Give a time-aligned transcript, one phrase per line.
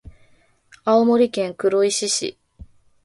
[0.83, 2.35] 青森県黒石市